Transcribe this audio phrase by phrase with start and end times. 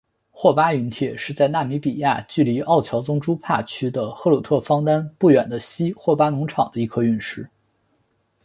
[0.31, 7.47] 霍巴陨铁是在纳米比亚距离奥乔宗朱帕区的赫鲁特方丹不远的西霍巴农场的一颗陨石。